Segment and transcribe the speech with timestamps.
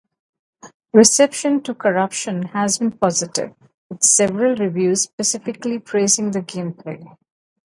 [0.93, 3.53] Reception to "Corruption" has been positive,
[3.87, 7.15] with several reviews specifically praising the gameplay.